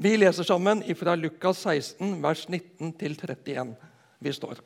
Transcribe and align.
Vi 0.00 0.12
leser 0.16 0.46
sammen 0.46 0.84
fra 0.94 1.16
Lukas 1.18 1.58
16, 1.58 2.22
vers 2.22 2.48
19-31. 2.48 3.74
Vi 4.18 4.32
står. 4.32 4.60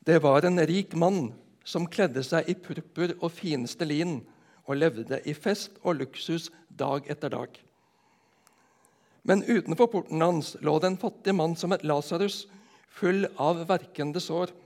Det 0.00 0.18
var 0.18 0.46
en 0.48 0.66
rik 0.66 0.94
mann 0.94 1.34
som 1.64 1.84
kledde 1.84 2.22
seg 2.24 2.48
i 2.48 2.54
purpur 2.56 3.12
og 3.18 3.34
fineste 3.36 3.84
lin 3.84 4.22
og 4.64 4.78
levde 4.80 5.18
i 5.28 5.34
fest 5.36 5.76
og 5.82 5.98
luksus 5.98 6.48
dag 6.72 7.04
etter 7.12 7.34
dag. 7.34 7.58
Men 9.28 9.44
utenfor 9.44 9.92
porten 9.92 10.24
hans 10.24 10.54
lå 10.64 10.78
det 10.80 10.94
en 10.94 10.98
fattig 11.04 11.36
mann 11.36 11.52
som 11.52 11.76
et 11.76 11.84
Lasarus, 11.84 12.46
full 12.88 13.28
av 13.36 13.60
verkende 13.68 14.24
sår. 14.24 14.56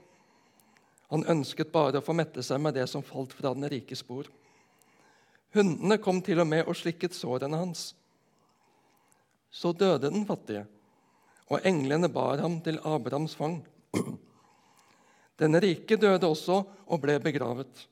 Han 1.11 1.27
ønsket 1.35 1.75
bare 1.75 1.99
å 1.99 2.07
få 2.07 2.15
mette 2.15 2.47
seg 2.47 2.63
med 2.63 2.79
det 2.79 2.87
som 2.87 3.03
falt 3.03 3.35
fra 3.35 3.51
den 3.51 3.67
rikes 3.75 4.07
bord. 4.07 4.31
Hundene 5.51 5.99
kom 5.99 6.23
til 6.23 6.39
og 6.39 6.47
med 6.47 6.63
og 6.63 6.79
slikket 6.79 7.11
sårene 7.11 7.59
hans. 7.59 7.89
Så 9.55 9.71
døde 9.71 10.09
den 10.11 10.25
fattige, 10.27 10.65
og 11.47 11.63
englene 11.63 12.09
bar 12.11 12.41
ham 12.43 12.57
til 12.65 12.81
Abrahams 12.83 13.37
fang. 13.39 13.61
Denne 15.39 15.61
rike 15.63 15.95
døde 15.99 16.27
også 16.27 16.61
og 16.65 17.01
ble 17.03 17.15
begravet. 17.23 17.85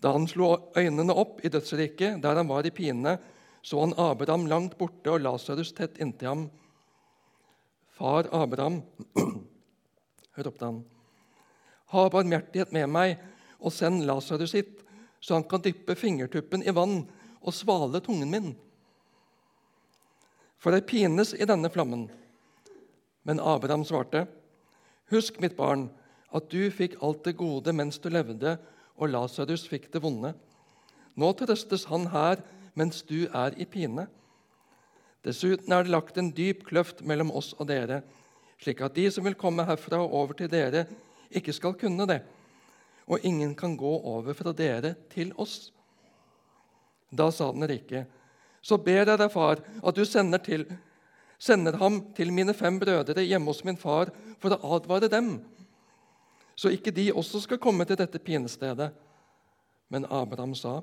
Da 0.00 0.12
han 0.14 0.24
slo 0.28 0.54
øynene 0.76 1.12
opp 1.12 1.42
i 1.44 1.52
dødsriket, 1.52 2.22
der 2.22 2.40
han 2.40 2.48
var 2.48 2.64
i 2.64 2.72
pine, 2.72 3.16
så 3.60 3.80
han 3.82 3.96
Abraham 4.00 4.46
langt 4.48 4.76
borte 4.78 5.12
og 5.12 5.24
Lasarus 5.24 5.74
tett 5.76 6.00
inntil 6.00 6.30
ham. 6.30 6.44
Far 7.96 8.28
Abraham, 8.32 8.82
ropte 10.36 10.68
han, 10.68 10.82
ha 11.92 12.08
barmhjertighet 12.12 12.72
med 12.76 12.90
meg 12.92 13.16
og 13.60 13.72
send 13.72 14.04
Lasarus 14.08 14.56
hit, 14.56 14.84
så 15.20 15.38
han 15.38 15.48
kan 15.48 15.64
dyppe 15.64 15.96
fingertuppen 15.98 16.64
i 16.64 16.74
vann 16.76 17.02
og 17.40 17.56
svale 17.56 18.00
tungen 18.04 18.32
min. 18.32 18.54
For 20.66 20.74
jeg 20.74 20.82
pines 20.90 21.30
i 21.30 21.46
denne 21.46 21.68
flammen. 21.70 22.08
Men 23.22 23.38
Abraham 23.38 23.84
svarte, 23.86 24.24
Husk, 25.14 25.36
mitt 25.38 25.52
barn, 25.54 25.84
at 26.34 26.48
du 26.50 26.72
fikk 26.74 26.96
alt 27.06 27.20
det 27.22 27.36
gode 27.38 27.70
mens 27.70 28.00
du 28.02 28.08
levde, 28.10 28.56
og 28.98 29.12
Lasarus 29.12 29.62
fikk 29.70 29.86
det 29.92 30.02
vonde. 30.02 30.32
Nå 31.14 31.28
trøstes 31.38 31.84
han 31.86 32.08
her 32.10 32.42
mens 32.74 33.04
du 33.06 33.28
er 33.30 33.54
i 33.54 33.68
pine. 33.70 34.08
Dessuten 35.22 35.70
er 35.70 35.86
det 35.86 35.94
lagt 35.94 36.18
en 36.18 36.32
dyp 36.34 36.66
kløft 36.66 37.04
mellom 37.06 37.30
oss 37.30 37.52
og 37.60 37.70
dere, 37.70 38.00
slik 38.58 38.82
at 38.82 38.98
de 38.98 39.06
som 39.14 39.22
vil 39.22 39.38
komme 39.38 39.68
herfra 39.70 40.02
og 40.02 40.18
over 40.18 40.40
til 40.42 40.50
dere, 40.50 40.88
ikke 41.30 41.54
skal 41.54 41.78
kunne 41.78 42.10
det, 42.10 42.24
og 43.06 43.22
ingen 43.22 43.54
kan 43.54 43.78
gå 43.78 43.94
over 44.02 44.34
fra 44.34 44.50
dere 44.50 44.96
til 45.14 45.30
oss. 45.38 45.70
Da 47.14 47.30
sa 47.30 47.52
den 47.54 47.70
rike, 47.70 48.08
så 48.66 48.78
ber 48.82 49.04
jeg 49.04 49.12
deg, 49.14 49.28
far, 49.30 49.62
at 49.62 49.96
du 49.98 50.02
sender, 50.06 50.42
til, 50.42 50.66
sender 51.38 51.78
ham 51.78 52.00
til 52.16 52.32
mine 52.34 52.54
fem 52.56 52.80
brødre 52.82 53.22
hjemme 53.22 53.52
hos 53.52 53.62
min 53.66 53.78
far 53.78 54.10
for 54.42 54.56
å 54.56 54.74
advare 54.78 55.10
dem 55.12 55.36
så 56.56 56.72
ikke 56.72 56.94
de 56.94 57.10
også 57.12 57.42
skal 57.44 57.60
komme 57.60 57.84
til 57.84 57.98
dette 58.00 58.18
pinestedet. 58.18 58.88
Men 59.92 60.08
Abraham 60.10 60.54
sa, 60.56 60.80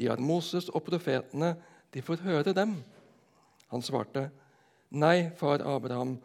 de 0.00 0.08
har 0.08 0.20
Moses 0.20 0.70
og 0.72 0.82
profetene, 0.86 1.54
de 1.92 2.02
får 2.02 2.24
høre 2.24 2.54
dem. 2.56 2.78
Han 3.68 3.84
svarte, 3.84 4.30
nei, 4.88 5.28
far 5.36 5.62
Abraham, 5.68 6.16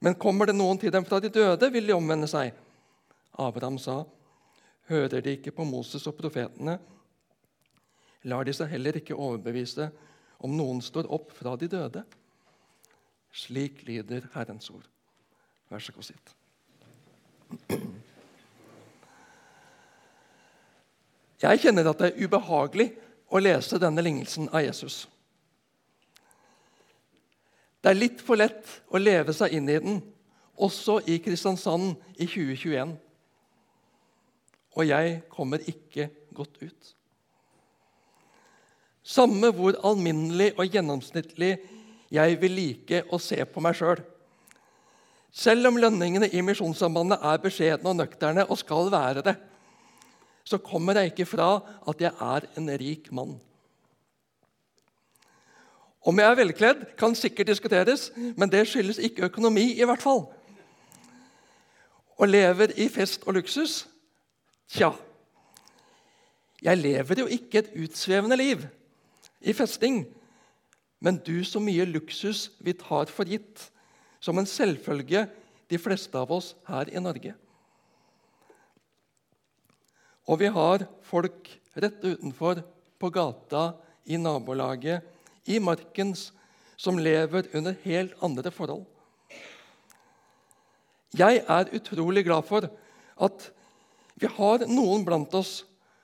men 0.00 0.16
kommer 0.20 0.48
det 0.48 0.56
noen 0.56 0.78
til 0.80 0.92
dem 0.92 1.04
fra 1.08 1.18
de 1.20 1.32
døde, 1.32 1.72
vil 1.72 1.88
de 1.88 1.96
omvende 1.96 2.28
seg. 2.28 2.52
Abraham 3.40 3.78
sa, 3.80 4.02
hører 4.92 5.24
de 5.24 5.38
ikke 5.38 5.54
på 5.56 5.64
Moses 5.64 6.04
og 6.08 6.16
profetene? 6.20 6.76
Lar 8.28 8.44
de 8.44 8.52
seg 8.52 8.68
heller 8.72 8.98
ikke 9.00 9.16
overbevise 9.16 9.88
om 10.44 10.52
noen 10.56 10.82
står 10.84 11.08
opp 11.12 11.32
fra 11.36 11.54
de 11.60 11.68
døde? 11.70 12.02
Slik 13.32 13.84
lyder 13.86 14.26
Herrens 14.34 14.68
ord. 14.72 14.84
Vær 15.70 15.82
så 15.82 15.94
god, 15.94 16.08
sitt. 16.10 16.34
Jeg 21.40 21.62
kjenner 21.62 21.88
at 21.88 22.02
det 22.02 22.10
er 22.10 22.26
ubehagelig 22.26 22.90
å 23.30 23.40
lese 23.40 23.78
denne 23.80 24.02
lignelsen 24.04 24.50
av 24.50 24.64
Jesus. 24.66 25.06
Det 27.80 27.88
er 27.88 27.96
litt 27.96 28.20
for 28.20 28.36
lett 28.36 28.68
å 28.92 29.00
leve 29.00 29.32
seg 29.32 29.54
inn 29.56 29.70
i 29.72 29.78
den, 29.80 30.00
også 30.60 30.98
i 31.08 31.16
Kristiansand 31.24 31.94
i 32.20 32.26
2021. 32.28 32.92
Og 34.76 34.84
jeg 34.84 35.20
kommer 35.32 35.64
ikke 35.70 36.10
godt 36.36 36.60
ut. 36.60 36.96
Samme 39.10 39.50
hvor 39.54 39.74
alminnelig 39.86 40.52
og 40.54 40.70
gjennomsnittlig 40.70 41.56
jeg 42.14 42.38
vil 42.42 42.54
like 42.54 43.02
å 43.10 43.18
se 43.22 43.38
på 43.46 43.62
meg 43.62 43.74
sjøl. 43.78 44.02
Selv 45.30 45.70
om 45.70 45.78
lønningene 45.78 46.28
i 46.34 46.42
Misjonssambandet 46.42 47.22
er 47.22 47.42
beskjedne 47.42 47.90
og 47.90 47.98
nøkterne 47.98 48.46
og 48.46 48.58
skal 48.58 48.90
være 48.90 49.24
det, 49.26 49.36
så 50.46 50.58
kommer 50.62 50.98
jeg 50.98 51.12
ikke 51.12 51.28
fra 51.30 51.52
at 51.90 52.02
jeg 52.02 52.10
er 52.10 52.46
en 52.58 52.70
rik 52.82 53.10
mann. 53.14 53.36
Om 56.00 56.18
jeg 56.18 56.30
er 56.30 56.38
velkledd, 56.38 56.84
kan 56.98 57.14
sikkert 57.14 57.50
diskuteres, 57.50 58.08
men 58.16 58.48
det 58.50 58.64
skyldes 58.66 58.98
ikke 58.98 59.28
økonomi. 59.28 59.74
i 59.76 59.84
hvert 59.84 60.02
fall. 60.02 60.24
Og 62.16 62.28
lever 62.28 62.72
i 62.76 62.88
fest 62.88 63.26
og 63.26 63.34
luksus? 63.34 63.86
Tja 64.70 64.92
Jeg 66.62 66.78
lever 66.78 67.18
jo 67.18 67.26
ikke 67.26 67.58
et 67.58 67.72
utsvevende 67.74 68.36
liv 68.36 68.66
i 69.40 69.54
festing, 69.56 70.04
men 71.00 71.20
du 71.24 71.40
så 71.44 71.60
mye 71.62 71.86
luksus 71.88 72.50
vi 72.60 72.74
tar 72.76 73.08
for 73.12 73.28
gitt 73.28 73.70
som 74.20 74.38
en 74.38 74.48
selvfølge, 74.48 75.26
de 75.70 75.78
fleste 75.78 76.18
av 76.18 76.32
oss 76.34 76.54
her 76.66 76.88
i 76.90 77.00
Norge. 77.00 77.30
Og 80.26 80.40
vi 80.42 80.50
har 80.50 80.82
folk 81.06 81.46
rett 81.78 82.02
utenfor, 82.02 82.60
på 83.00 83.08
gata, 83.08 83.78
i 84.04 84.18
nabolaget, 84.20 85.06
i 85.48 85.60
markens, 85.62 86.32
som 86.76 86.98
lever 86.98 87.46
under 87.56 87.76
helt 87.84 88.18
andre 88.24 88.50
forhold. 88.52 88.84
Jeg 91.16 91.40
er 91.46 91.72
utrolig 91.74 92.24
glad 92.26 92.46
for 92.46 92.66
at 93.20 93.46
vi 94.20 94.28
har 94.36 94.66
noen 94.68 95.04
blant 95.06 95.34
oss 95.38 95.62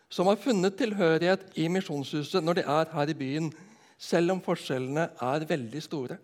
som 0.08 0.28
har 0.30 0.38
funnet 0.40 0.76
tilhørighet 0.78 1.48
i 1.58 1.68
Misjonshuset 1.68 2.44
når 2.44 2.60
de 2.60 2.66
er 2.66 2.90
her 2.92 3.12
i 3.12 3.18
byen, 3.18 3.52
selv 3.98 4.34
om 4.34 4.42
forskjellene 4.44 5.08
er 5.24 5.46
veldig 5.48 5.82
store 5.82 6.18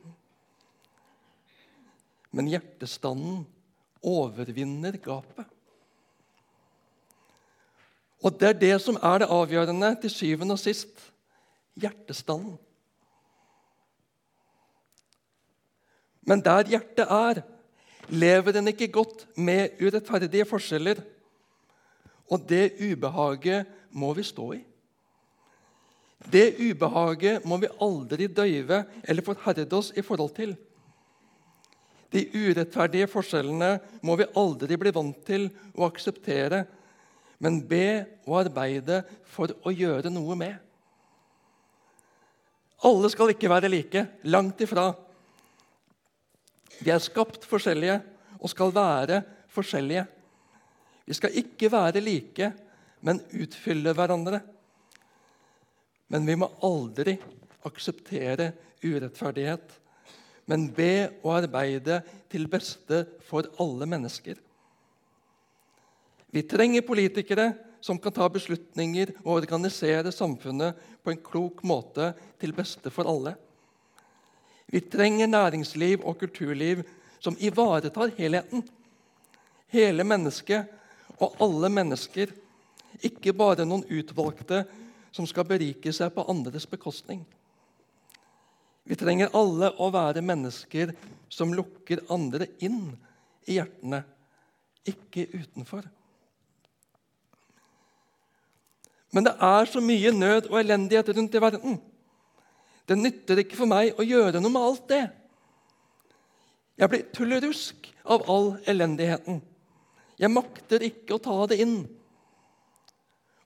men 2.32 2.48
hjertestanden 2.48 3.44
overvinner 4.02 4.96
gapet. 5.04 5.46
Og 8.22 8.34
det 8.38 8.48
er 8.48 8.58
det 8.58 8.74
som 8.82 8.98
er 9.02 9.22
det 9.22 9.30
avgjørende 9.34 9.92
til 10.02 10.14
syvende 10.14 10.56
og 10.56 10.62
sist 10.62 11.08
hjertestanden. 11.82 12.56
Men 16.22 16.42
der 16.44 16.68
hjertet 16.70 17.10
er, 17.10 17.42
lever 18.08 18.54
den 18.54 18.70
ikke 18.70 18.92
godt 18.94 19.26
med 19.36 19.74
urettferdige 19.82 20.46
forskjeller. 20.46 21.02
Og 22.32 22.44
det 22.48 22.78
ubehaget 22.80 23.68
må 23.92 24.12
vi 24.16 24.24
stå 24.24 24.52
i. 24.56 24.60
Det 26.32 26.54
ubehaget 26.62 27.44
må 27.44 27.58
vi 27.60 27.70
aldri 27.82 28.28
døyve 28.30 28.84
eller 29.02 29.26
forherde 29.26 29.66
oss 29.76 29.90
i 29.96 30.04
forhold 30.06 30.34
til. 30.36 30.54
De 32.12 32.26
urettferdige 32.36 33.08
forskjellene 33.08 33.72
må 34.04 34.16
vi 34.20 34.28
aldri 34.36 34.76
bli 34.78 34.92
vant 34.94 35.18
til 35.26 35.48
å 35.74 35.86
akseptere, 35.88 36.64
men 37.42 37.62
be 37.66 38.04
og 38.28 38.42
arbeide 38.44 39.00
for 39.32 39.54
å 39.64 39.72
gjøre 39.72 40.12
noe 40.12 40.36
med. 40.38 40.54
Alle 42.86 43.10
skal 43.10 43.32
ikke 43.32 43.50
være 43.50 43.70
like. 43.70 44.04
Langt 44.26 44.60
ifra. 44.62 44.90
Vi 46.82 46.90
er 46.90 47.02
skapt 47.02 47.46
forskjellige 47.48 48.00
og 48.40 48.50
skal 48.50 48.74
være 48.74 49.22
forskjellige. 49.54 50.04
Vi 51.04 51.14
skal 51.18 51.36
ikke 51.38 51.70
være 51.72 52.00
like, 52.00 52.52
men 53.02 53.20
utfylle 53.34 53.94
hverandre. 53.96 54.40
Men 56.12 56.26
vi 56.28 56.36
må 56.38 56.50
aldri 56.62 57.16
akseptere 57.66 58.52
urettferdighet 58.82 59.82
men 60.50 60.68
be 60.74 61.08
og 61.22 61.36
arbeide 61.42 62.00
til 62.30 62.48
beste 62.50 63.04
for 63.26 63.46
alle 63.62 63.86
mennesker. 63.88 64.36
Vi 66.32 66.42
trenger 66.48 66.84
politikere 66.86 67.52
som 67.82 67.98
kan 68.00 68.14
ta 68.14 68.28
beslutninger 68.32 69.14
og 69.24 69.34
organisere 69.40 70.12
samfunnet 70.14 70.78
på 71.02 71.12
en 71.12 71.22
klok 71.24 71.62
måte 71.66 72.12
til 72.40 72.54
beste 72.56 72.92
for 72.94 73.08
alle. 73.10 73.34
Vi 74.72 74.80
trenger 74.80 75.28
næringsliv 75.28 76.04
og 76.06 76.18
kulturliv 76.20 76.84
som 77.20 77.36
ivaretar 77.38 78.14
helheten. 78.16 78.62
Hele 79.72 80.04
mennesket 80.04 80.70
og 81.20 81.36
alle 81.42 81.68
mennesker, 81.72 82.32
ikke 83.02 83.34
bare 83.34 83.66
noen 83.66 83.84
utvalgte 83.90 84.62
som 85.12 85.26
skal 85.28 85.46
berike 85.48 85.92
seg 85.92 86.12
på 86.14 86.24
andres 86.30 86.66
bekostning. 86.68 87.24
Vi 88.84 88.98
trenger 88.98 89.34
alle 89.38 89.70
å 89.78 89.90
være 89.94 90.24
mennesker 90.24 90.94
som 91.32 91.54
lukker 91.54 92.02
andre 92.12 92.48
inn 92.64 92.90
i 93.46 93.58
hjertene, 93.58 94.02
ikke 94.88 95.28
utenfor. 95.34 95.86
Men 99.12 99.28
det 99.28 99.34
er 99.44 99.68
så 99.68 99.80
mye 99.84 100.12
nød 100.16 100.48
og 100.50 100.58
elendighet 100.62 101.12
rundt 101.14 101.34
i 101.36 101.42
verden. 101.42 101.78
Det 102.88 102.98
nytter 102.98 103.42
ikke 103.42 103.58
for 103.60 103.70
meg 103.70 103.92
å 104.00 104.06
gjøre 104.06 104.40
noe 104.40 104.52
med 104.52 104.66
alt 104.66 104.86
det. 104.90 105.02
Jeg 106.80 106.90
blir 106.90 107.08
tullerusk 107.14 107.90
av 108.10 108.24
all 108.32 108.54
elendigheten. 108.66 109.42
Jeg 110.22 110.30
makter 110.30 110.84
ikke 110.86 111.16
å 111.16 111.22
ta 111.22 111.34
det 111.50 111.58
inn. 111.64 111.80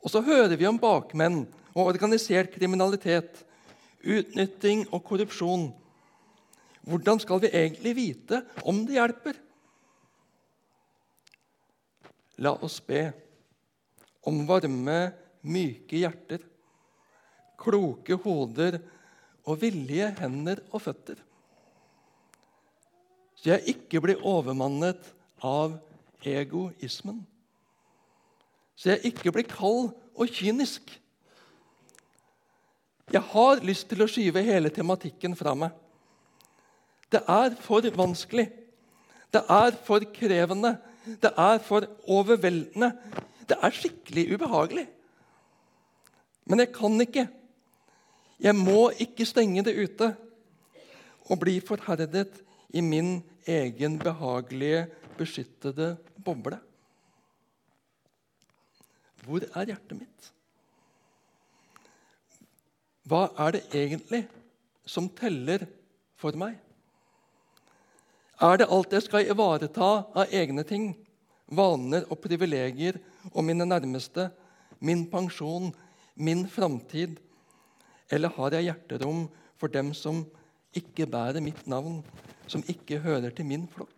Og 0.04 0.12
så 0.12 0.20
hører 0.22 0.58
vi 0.60 0.68
om 0.68 0.78
bakmenn 0.78 1.46
og 1.72 1.88
organisert 1.88 2.52
kriminalitet, 2.52 3.40
utnytting 4.04 4.84
og 4.92 5.02
korrupsjon. 5.08 5.70
Hvordan 6.86 7.18
skal 7.22 7.40
vi 7.42 7.50
egentlig 7.50 7.94
vite 7.96 8.42
om 8.68 8.84
det 8.86 8.98
hjelper? 8.98 9.40
La 12.44 12.52
oss 12.60 12.76
be 12.84 13.08
om 14.28 14.42
varme, 14.46 14.98
myke 15.46 16.02
hjerter, 16.02 16.42
kloke 17.56 18.18
hoder 18.20 18.78
og 19.46 19.62
villige 19.62 20.12
hender 20.20 20.60
og 20.74 20.82
føtter. 20.84 21.16
Så 23.36 23.54
jeg 23.54 23.76
ikke 23.76 24.02
blir 24.04 24.22
overmannet 24.26 25.08
av 25.46 25.78
egoismen. 26.24 27.26
Så 28.76 28.90
jeg 28.92 29.12
ikke 29.12 29.32
blir 29.32 29.48
kald 29.48 29.90
og 30.16 30.32
kynisk. 30.32 31.00
Jeg 33.12 33.22
har 33.22 33.62
lyst 33.62 33.88
til 33.88 34.02
å 34.02 34.08
skyve 34.10 34.42
hele 34.42 34.72
tematikken 34.74 35.36
fra 35.38 35.54
meg. 35.54 35.70
Det 37.12 37.22
er 37.30 37.54
for 37.62 37.86
vanskelig. 37.96 38.48
Det 39.32 39.42
er 39.48 39.76
for 39.86 40.04
krevende. 40.14 40.76
Det 41.22 41.30
er 41.38 41.58
for 41.62 41.86
overveldende. 42.10 42.90
Det 43.46 43.56
er 43.62 43.74
skikkelig 43.74 44.26
ubehagelig. 44.34 44.86
Men 46.46 46.62
jeg 46.62 46.72
kan 46.74 47.00
ikke. 47.00 47.28
Jeg 48.42 48.54
må 48.58 48.90
ikke 49.00 49.26
stenge 49.26 49.62
det 49.64 49.76
ute 49.78 50.10
og 51.26 51.40
bli 51.40 51.56
forherdet 51.64 52.42
i 52.74 52.82
min 52.84 53.22
egen 53.46 53.98
behagelige, 53.98 54.86
beskyttede 55.18 55.94
boble. 56.24 56.58
Hvor 59.26 59.42
er 59.42 59.72
hjertet 59.72 59.98
mitt? 59.98 60.30
Hva 63.06 63.26
er 63.42 63.56
det 63.56 63.64
egentlig 63.74 64.24
som 64.86 65.08
teller 65.18 65.66
for 66.18 66.36
meg? 66.38 66.56
Er 68.42 68.58
det 68.60 68.68
alt 68.68 68.92
jeg 68.92 69.06
skal 69.06 69.30
ivareta 69.32 69.90
av 70.12 70.34
egne 70.34 70.62
ting, 70.68 70.90
vaner 71.46 72.04
og 72.10 72.20
privilegier 72.20 72.98
og 73.32 73.46
mine 73.46 73.64
nærmeste, 73.64 74.28
min 74.84 75.06
pensjon, 75.10 75.70
min 76.14 76.44
framtid? 76.50 77.16
Eller 78.12 78.34
har 78.36 78.54
jeg 78.58 78.68
hjerterom 78.68 79.26
for 79.56 79.72
dem 79.72 79.94
som 79.96 80.24
ikke 80.76 81.08
bærer 81.10 81.40
mitt 81.42 81.64
navn, 81.66 82.02
som 82.46 82.62
ikke 82.68 83.00
hører 83.02 83.32
til 83.34 83.48
min 83.48 83.64
flokk? 83.72 83.95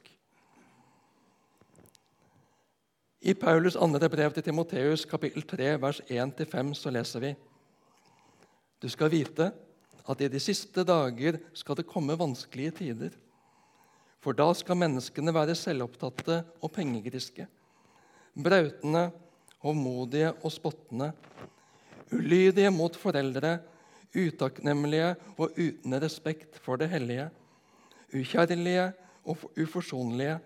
I 3.19 3.33
Paulus 3.35 3.75
andre 3.75 4.07
brev 4.07 4.31
til 4.31 4.45
Timoteus, 4.47 5.03
kapittel 5.11 5.43
3, 5.43 5.73
vers 5.83 5.99
1-5, 6.07 6.69
så 6.79 6.91
leser 6.95 7.23
vi 7.25 7.31
Du 8.79 8.87
skal 8.87 9.11
vite 9.11 9.49
at 10.07 10.23
i 10.23 10.29
de 10.31 10.39
siste 10.39 10.85
dager 10.87 11.41
skal 11.51 11.81
det 11.81 11.87
komme 11.91 12.15
vanskelige 12.15 12.77
tider. 12.79 13.17
For 14.23 14.39
da 14.39 14.47
skal 14.55 14.79
menneskene 14.79 15.35
være 15.35 15.59
selvopptatte 15.59 16.45
og 16.63 16.73
pengegriske, 16.75 17.49
brautende, 18.39 19.09
hovmodige 19.67 20.31
og 20.39 20.55
spottende, 20.55 21.11
ulydige 22.15 22.71
mot 22.71 22.95
foreldre, 22.95 23.59
utakknemlige 24.15 25.11
og 25.35 25.59
uten 25.59 25.99
respekt 25.99 26.63
for 26.63 26.79
det 26.79 26.93
hellige, 26.95 27.27
ukjærlige 28.15 28.93
og 29.27 29.43
uforsonlige, 29.59 30.39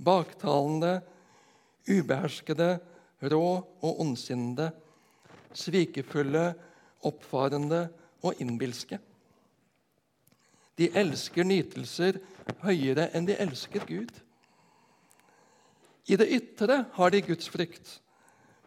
baktalende, 0.00 1.02
ubeherskede, 1.90 2.78
rå 3.20 3.46
og 3.82 4.00
ondsinnede, 4.00 4.70
svikefulle, 5.52 6.52
oppfarende 7.04 7.88
og 8.22 8.40
innbilske. 8.40 9.00
De 10.78 10.88
elsker 10.96 11.44
nytelser 11.44 12.20
høyere 12.64 13.10
enn 13.16 13.26
de 13.28 13.36
elsker 13.40 13.84
Gud. 13.88 14.12
I 16.08 16.16
det 16.18 16.30
ytre 16.32 16.84
har 16.96 17.12
de 17.12 17.22
gudsfrykt, 17.22 17.98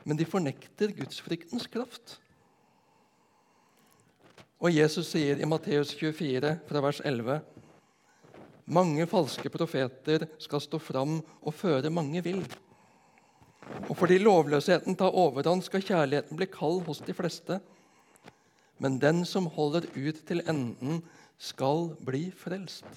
men 0.03 0.19
de 0.19 0.27
fornekter 0.27 0.93
gudsfryktens 0.95 1.65
kraft. 1.71 2.19
Og 4.63 4.71
Jesus 4.71 5.09
sier 5.11 5.41
i 5.41 5.47
Matteus 5.49 5.91
24, 5.99 6.53
fra 6.69 6.83
vers 6.85 7.01
11.: 7.03 7.41
Mange 8.65 9.07
falske 9.11 9.49
profeter 9.51 10.27
skal 10.39 10.61
stå 10.63 10.79
fram 10.79 11.17
og 11.41 11.57
føre 11.57 11.91
mange 11.91 12.21
vill. 12.23 12.45
Og 13.89 13.95
fordi 13.97 14.17
lovløsheten 14.21 14.95
tar 14.99 15.15
overhånd, 15.15 15.63
skal 15.65 15.83
kjærligheten 15.83 16.39
bli 16.39 16.47
kald 16.51 16.83
hos 16.87 17.01
de 17.05 17.15
fleste. 17.15 17.59
Men 18.79 18.99
den 19.01 19.23
som 19.25 19.49
holder 19.53 19.87
ut 19.95 20.23
til 20.27 20.43
enden, 20.49 21.03
skal 21.37 21.91
bli 22.05 22.29
frelst. 22.37 22.87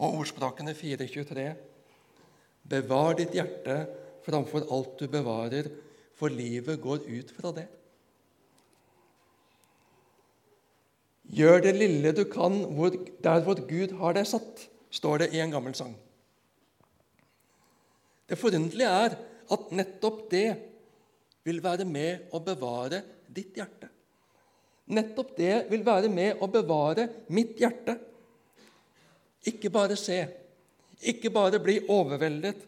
Og 0.00 0.20
ordspråkene 0.22 0.74
4.23.: 0.76 1.48
Bevar 2.70 3.16
ditt 3.18 3.34
hjerte 3.34 3.82
framfor 4.24 4.68
alt 4.70 4.98
du 5.00 5.08
bevarer, 5.08 5.70
for 6.14 6.28
livet 6.28 6.80
går 6.80 7.06
ut 7.08 7.30
fra 7.36 7.52
det. 7.56 7.66
Gjør 11.30 11.60
det 11.62 11.74
lille 11.76 12.12
du 12.12 12.24
kan 12.26 12.62
der 13.22 13.42
hvor 13.46 13.60
Gud 13.68 13.94
har 14.00 14.16
deg 14.16 14.26
satt, 14.26 14.66
står 14.90 15.24
det 15.24 15.28
i 15.34 15.40
en 15.40 15.52
gammel 15.54 15.74
sang. 15.78 15.94
Det 18.30 18.38
forunderlige 18.38 18.90
er 19.04 19.16
at 19.50 19.72
nettopp 19.74 20.28
det 20.30 20.48
vil 21.42 21.58
være 21.64 21.86
med 21.88 22.30
å 22.30 22.38
bevare 22.44 23.02
ditt 23.26 23.56
hjerte. 23.58 23.88
Nettopp 24.90 25.34
det 25.38 25.66
vil 25.70 25.82
være 25.86 26.10
med 26.12 26.38
å 26.42 26.48
bevare 26.50 27.08
mitt 27.34 27.58
hjerte. 27.58 27.96
Ikke 29.50 29.70
bare 29.72 29.96
se, 29.98 30.20
ikke 31.00 31.32
bare 31.34 31.58
bli 31.62 31.78
overveldet 31.90 32.66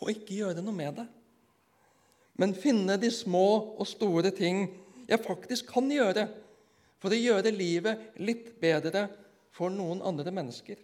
og 0.00 0.12
ikke 0.12 0.38
gjøre 0.38 0.64
noe 0.64 0.76
med 0.76 1.00
det. 1.00 1.06
Men 2.40 2.56
finne 2.56 2.96
de 3.00 3.10
små 3.12 3.76
og 3.76 3.88
store 3.88 4.32
ting 4.32 4.64
jeg 5.10 5.24
faktisk 5.26 5.74
kan 5.74 5.90
gjøre 5.92 6.24
for 7.00 7.12
å 7.12 7.18
gjøre 7.18 7.52
livet 7.52 8.14
litt 8.22 8.54
bedre 8.60 9.08
for 9.56 9.72
noen 9.72 10.00
andre 10.06 10.32
mennesker. 10.32 10.78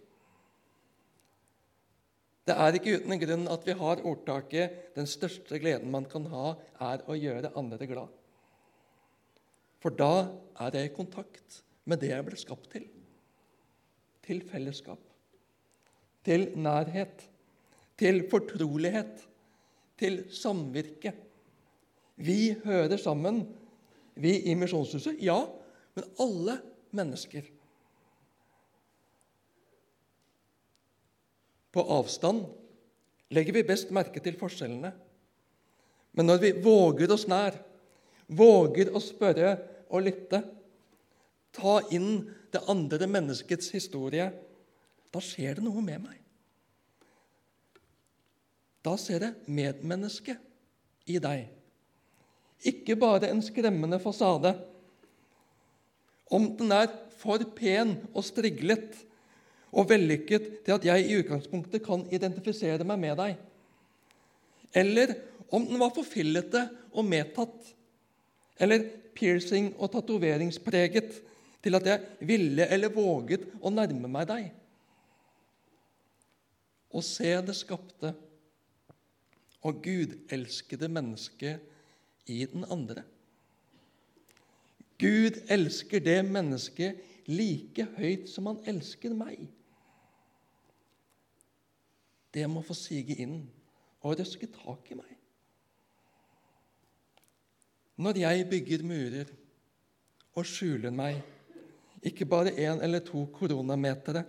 Det 2.47 2.55
er 2.55 2.77
ikke 2.77 3.01
uten 3.01 3.19
grunn 3.19 3.49
at 3.51 3.65
vi 3.67 3.73
har 3.75 4.03
ordtaket 4.07 4.93
'den 4.95 5.07
største 5.07 5.59
gleden 5.59 5.91
man 5.91 6.05
kan 6.05 6.25
ha, 6.31 6.55
er 6.79 7.03
å 7.03 7.17
gjøre 7.17 7.51
andre 7.59 7.87
glad'. 7.87 8.13
For 9.83 9.91
da 9.91 10.31
er 10.59 10.77
jeg 10.77 10.91
i 10.91 10.95
kontakt 10.95 11.61
med 11.85 11.99
det 11.99 12.13
jeg 12.13 12.25
ble 12.25 12.39
skapt 12.39 12.71
til. 12.71 12.87
Til 14.23 14.41
fellesskap, 14.47 14.99
til 16.23 16.49
nærhet, 16.55 17.27
til 17.97 18.23
fortrolighet, 18.29 19.27
til 19.97 20.23
samvirke. 20.31 21.13
Vi 22.17 22.55
hører 22.63 22.97
sammen, 22.97 23.43
vi 24.15 24.39
i 24.49 24.55
Misjonshuset, 24.55 25.19
ja, 25.21 25.45
men 25.95 26.09
alle 26.19 26.61
mennesker. 26.91 27.43
På 31.77 31.83
avstand 31.93 32.47
legger 33.29 33.53
vi 33.53 33.67
best 33.67 33.91
merke 33.93 34.21
til 34.23 34.33
forskjellene. 34.39 34.89
Men 36.17 36.25
når 36.25 36.39
vi 36.41 36.49
våger 36.65 37.11
oss 37.13 37.27
nær, 37.29 37.53
våger 38.33 38.89
å 38.89 39.01
spørre 39.03 39.51
og 39.93 40.07
lytte, 40.07 40.39
ta 41.53 41.75
inn 41.93 42.23
det 42.49 42.63
andre 42.73 43.05
menneskets 43.05 43.69
historie, 43.75 44.25
da 45.13 45.21
skjer 45.21 45.59
det 45.59 45.67
noe 45.67 45.83
med 45.85 46.01
meg. 46.01 46.17
Da 48.81 48.95
ser 48.97 49.27
jeg 49.27 49.53
medmennesket 49.59 50.41
i 51.13 51.21
deg. 51.21 51.45
Ikke 52.73 52.97
bare 52.97 53.29
en 53.29 53.43
skremmende 53.45 54.01
fasade. 54.01 54.55
Om 56.33 56.55
den 56.57 56.73
er 56.73 56.89
for 57.21 57.45
pen 57.53 57.99
og 58.15 58.25
striglet 58.25 58.97
og 59.71 59.89
vellykket 59.89 60.49
til 60.65 60.75
at 60.75 60.85
jeg 60.87 61.05
i 61.05 61.17
utgangspunktet 61.19 61.83
kan 61.85 62.05
identifisere 62.13 62.85
meg 62.87 63.01
med 63.01 63.17
deg, 63.19 63.35
eller 64.77 65.15
om 65.53 65.65
den 65.67 65.79
var 65.79 65.93
forfillete 65.95 66.63
og 66.93 67.07
medtatt, 67.07 67.73
eller 68.59 68.83
piercing 69.17 69.71
og 69.77 69.91
tatoveringspreget 69.93 71.19
til 71.63 71.77
at 71.77 71.89
jeg 71.89 72.27
ville 72.29 72.67
eller 72.71 72.93
våget 72.93 73.45
å 73.61 73.71
nærme 73.73 74.09
meg 74.11 74.29
deg. 74.29 74.47
Og 76.95 77.03
se 77.05 77.33
det 77.43 77.55
skapte 77.57 78.13
og 79.67 79.81
gudelskede 79.83 80.89
mennesket 80.91 82.29
i 82.31 82.43
den 82.49 82.65
andre. 82.71 83.03
Gud 84.97 85.41
elsker 85.53 86.01
det 86.01 86.21
mennesket 86.25 87.03
like 87.29 87.85
høyt 87.97 88.29
som 88.31 88.49
han 88.49 88.61
elsker 88.65 89.13
meg. 89.13 89.43
Det 92.33 92.45
må 92.49 92.61
få 92.65 92.75
sige 92.77 93.15
inn 93.23 93.39
og 94.03 94.17
røske 94.19 94.49
tak 94.51 94.91
i 94.91 94.97
meg. 94.99 95.13
Når 97.97 98.19
jeg 98.21 98.45
bygger 98.49 98.83
murer 98.85 99.31
og 100.37 100.45
skjuler 100.45 100.93
meg, 100.93 101.21
ikke 102.05 102.27
bare 102.29 102.53
én 102.53 102.83
eller 102.85 103.01
to 103.05 103.23
koronametere, 103.33 104.21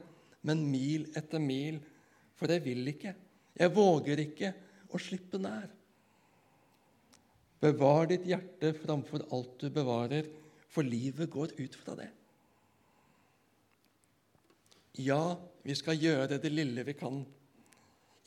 men 0.43 0.65
mil 0.71 1.05
etter 1.19 1.43
mil, 1.43 1.81
for 2.39 2.49
jeg 2.49 2.65
vil 2.65 2.89
ikke, 2.95 3.13
jeg 3.59 3.75
våger 3.75 4.23
ikke 4.23 4.55
å 4.89 5.01
slippe 5.03 5.41
nær. 5.43 5.69
Bevar 7.61 8.07
ditt 8.09 8.25
hjerte 8.29 8.71
framfor 8.79 9.27
alt 9.35 9.59
du 9.61 9.69
bevarer, 9.75 10.29
for 10.69 10.87
livet 10.87 11.31
går 11.33 11.57
ut 11.59 11.77
fra 11.81 11.97
det. 11.99 12.09
Ja, 14.99 15.37
vi 15.63 15.75
skal 15.79 15.99
gjøre 15.99 16.39
det 16.41 16.51
lille 16.53 16.85
vi 16.87 16.95
kan. 16.99 17.21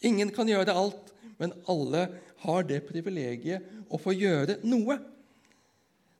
Ingen 0.01 0.31
kan 0.33 0.49
gjøre 0.49 0.73
alt, 0.73 1.11
men 1.37 1.53
alle 1.69 2.07
har 2.43 2.65
det 2.69 2.81
privilegiet 2.87 3.65
å 3.89 3.99
få 4.01 4.13
gjøre 4.15 4.59
noe. 4.65 4.97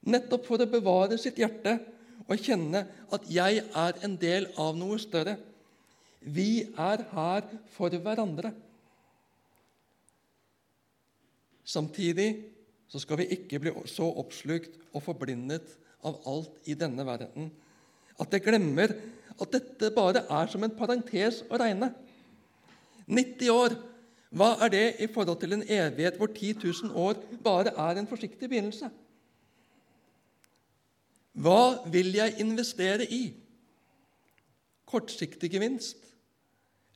Nettopp 0.06 0.46
for 0.48 0.62
å 0.62 0.70
bevare 0.70 1.18
sitt 1.22 1.40
hjerte 1.42 1.78
og 2.28 2.38
kjenne 2.38 2.86
at 3.12 3.26
'jeg 3.30 3.64
er 3.76 3.94
en 4.04 4.16
del 4.18 4.48
av 4.58 4.78
noe 4.78 4.98
større'. 4.98 5.38
Vi 6.22 6.74
er 6.78 7.06
her 7.12 7.42
for 7.74 7.90
hverandre. 7.90 8.54
Samtidig 11.66 12.46
så 12.88 13.00
skal 13.00 13.18
vi 13.18 13.26
ikke 13.26 13.60
bli 13.60 13.72
så 13.86 14.06
oppslukt 14.18 14.78
og 14.94 15.04
forblindet 15.04 15.78
av 16.04 16.22
alt 16.26 16.52
i 16.66 16.74
denne 16.74 17.06
verden 17.06 17.52
at 18.22 18.34
jeg 18.36 18.46
glemmer 18.46 18.94
at 19.42 19.54
dette 19.54 19.92
bare 19.96 20.26
er 20.30 20.50
som 20.52 20.64
en 20.66 20.74
parentes 20.78 21.42
å 21.50 21.60
regne. 21.62 21.92
90 23.12 23.50
år, 23.54 23.76
hva 24.32 24.54
er 24.64 24.72
det 24.72 24.86
i 25.04 25.08
forhold 25.12 25.40
til 25.42 25.58
en 25.58 25.66
evighet 25.68 26.18
hvor 26.20 26.32
10 26.32 26.54
000 26.64 26.96
år 26.96 27.20
bare 27.44 27.74
er 27.76 28.00
en 28.00 28.08
forsiktig 28.08 28.48
begynnelse? 28.48 28.88
Hva 31.32 31.84
vil 31.92 32.14
jeg 32.16 32.40
investere 32.44 33.08
i? 33.08 33.34
Kortsiktig 34.88 35.52
gevinst 35.52 36.00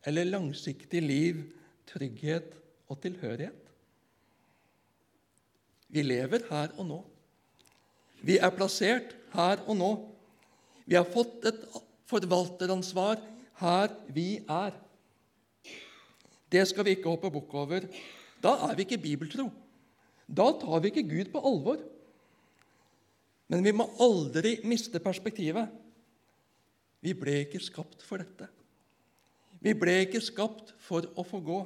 eller 0.05 0.27
langsiktig 0.27 1.01
liv, 1.01 1.43
trygghet 1.91 2.55
og 2.91 2.99
tilhørighet? 3.03 3.61
Vi 5.89 6.03
lever 6.03 6.47
her 6.49 6.73
og 6.77 6.87
nå. 6.87 7.01
Vi 8.25 8.37
er 8.37 8.55
plassert 8.55 9.15
her 9.35 9.63
og 9.67 9.77
nå. 9.79 9.91
Vi 10.85 10.97
har 10.97 11.07
fått 11.07 11.45
et 11.47 11.61
forvalteransvar 12.09 13.21
her 13.61 13.93
vi 14.13 14.39
er. 14.43 14.75
Det 16.55 16.63
skal 16.69 16.87
vi 16.87 16.95
ikke 16.95 17.11
hoppe 17.11 17.31
bukk 17.33 17.53
over. 17.59 17.85
Da 18.39 18.53
er 18.69 18.75
vi 18.77 18.85
ikke 18.85 19.01
bibeltro. 19.03 19.49
Da 20.25 20.47
tar 20.61 20.81
vi 20.81 20.91
ikke 20.93 21.09
Gud 21.09 21.31
på 21.33 21.41
alvor. 21.43 21.81
Men 23.51 23.65
vi 23.65 23.73
må 23.75 23.89
aldri 24.01 24.55
miste 24.65 25.01
perspektivet. 25.03 25.67
Vi 27.03 27.13
ble 27.13 27.41
ikke 27.43 27.61
skapt 27.61 28.01
for 28.05 28.23
dette. 28.23 28.47
Vi 29.61 29.73
ble 29.77 29.99
ikke 30.05 30.21
skapt 30.23 30.71
for 30.81 31.05
å 31.17 31.25
få 31.25 31.41
gå. 31.45 31.59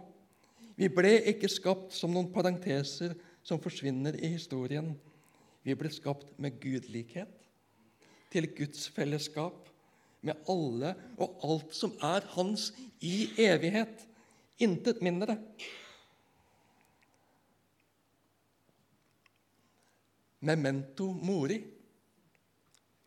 Vi 0.79 0.89
ble 0.91 1.13
ikke 1.31 1.51
skapt 1.51 1.95
som 1.95 2.11
noen 2.15 2.31
parenteser 2.33 3.15
som 3.45 3.61
forsvinner 3.61 4.17
i 4.19 4.33
historien. 4.33 4.93
Vi 5.63 5.75
ble 5.75 5.91
skapt 5.91 6.31
med 6.39 6.59
gudlikhet, 6.63 7.31
til 8.31 8.45
Guds 8.55 8.87
fellesskap, 8.93 9.67
med 10.21 10.37
alle 10.51 10.93
og 11.17 11.43
alt 11.47 11.75
som 11.75 11.95
er 12.03 12.25
hans 12.35 12.69
i 13.03 13.29
evighet. 13.41 14.08
Intet 14.59 15.01
mindre. 15.01 15.37
Memento 20.43 21.09
mori. 21.15 21.59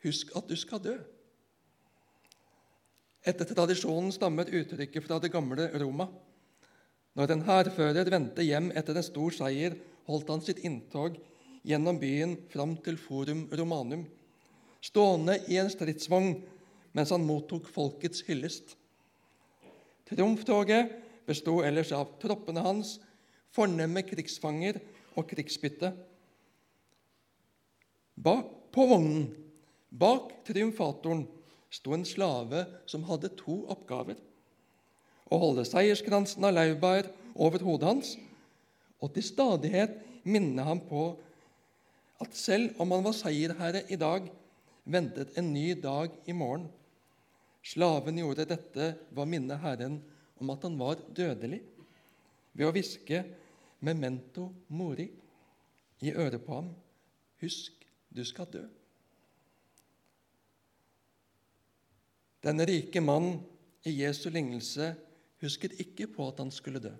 Husk 0.02 0.32
at 0.36 0.48
du 0.48 0.56
skal 0.58 0.82
dø. 0.82 0.94
Etter 3.22 3.46
tradisjonen 3.46 4.10
stammer 4.10 4.48
uttrykket 4.50 5.04
fra 5.04 5.20
det 5.22 5.30
gamle 5.32 5.68
Roma. 5.78 6.08
Når 7.14 7.34
en 7.34 7.44
hærfører 7.46 8.08
vendte 8.10 8.42
hjem 8.42 8.72
etter 8.74 8.96
en 8.96 9.06
stor 9.06 9.36
seier, 9.36 9.76
holdt 10.08 10.32
han 10.32 10.42
sitt 10.42 10.64
inntog 10.66 11.20
gjennom 11.62 12.00
byen 12.00 12.34
fram 12.50 12.74
til 12.82 12.96
Forum 12.98 13.44
Romanum, 13.54 14.06
stående 14.82 15.36
i 15.52 15.60
en 15.60 15.70
stridsvogn 15.70 16.32
mens 16.96 17.12
han 17.14 17.22
mottok 17.28 17.68
folkets 17.70 18.24
hyllest. 18.26 18.74
Triumftoget 20.08 20.90
besto 21.28 21.60
ellers 21.64 21.92
av 21.96 22.16
troppene 22.22 22.64
hans, 22.64 22.96
fornemme 23.52 24.02
krigsfanger 24.06 24.80
og 25.16 25.28
krigsbytte. 25.30 25.92
Bak 28.22 28.48
på 28.72 28.86
vognen, 28.88 29.28
bak 29.90 30.32
triumfatoren, 30.46 31.26
sto 31.72 31.94
en 31.96 32.04
slave 32.04 32.66
som 32.88 33.04
hadde 33.08 33.32
to 33.38 33.62
oppgaver. 33.72 34.18
Å 35.32 35.38
holde 35.40 35.64
seierskransen 35.64 36.44
av 36.44 36.56
laurbær 36.56 37.08
over 37.40 37.64
hodet 37.64 37.88
hans 37.88 38.14
og 39.02 39.14
til 39.14 39.24
stadighet 39.24 39.96
minne 40.28 40.62
ham 40.66 40.82
på 40.86 41.06
at 42.22 42.36
selv 42.38 42.78
om 42.82 42.92
han 42.94 43.02
var 43.02 43.16
seierherre 43.16 43.82
i 43.90 43.98
dag, 43.98 44.28
ventet 44.84 45.34
en 45.38 45.48
ny 45.54 45.72
dag 45.74 46.12
i 46.28 46.34
morgen. 46.36 46.68
Slaven 47.62 48.18
gjorde 48.18 48.46
dette 48.50 48.92
ved 49.10 49.22
å 49.22 49.28
minne 49.28 49.58
Herren 49.62 49.98
om 50.42 50.50
at 50.54 50.66
han 50.66 50.78
var 50.78 51.00
dødelig, 51.14 51.62
ved 52.52 52.68
å 52.68 52.74
hviske 52.74 53.22
'memento 53.80 54.50
mori' 54.68 55.10
i 56.02 56.12
øret 56.12 56.44
på 56.44 56.54
ham. 56.54 56.74
Husk, 57.40 57.72
du 58.10 58.24
skal 58.24 58.50
dø. 58.52 58.62
Denne 62.42 62.66
rike 62.66 63.00
mann 63.00 63.38
i 63.86 63.94
Jesu 64.02 64.28
lignelse 64.30 64.92
husket 65.42 65.78
ikke 65.82 66.08
på 66.10 66.26
at 66.28 66.42
han 66.42 66.50
skulle 66.50 66.82
dø. 66.82 66.92